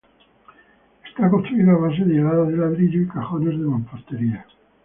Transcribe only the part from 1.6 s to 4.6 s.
a base de hiladas de ladrillo y cajones de mampostería.